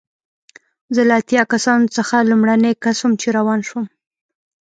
[0.95, 3.85] زه له اتیا کسانو څخه لومړنی کس وم چې روان شوم.